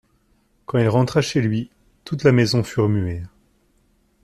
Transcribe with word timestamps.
Quand 0.65 0.79
il 0.79 0.89
rentra 0.89 1.21
chez 1.21 1.41
lui, 1.41 1.69
toute 2.05 2.23
la 2.23 2.31
maison 2.31 2.63
fut 2.63 2.79
remuée. 2.79 3.21